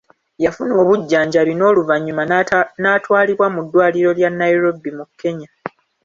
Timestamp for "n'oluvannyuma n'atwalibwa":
1.55-3.47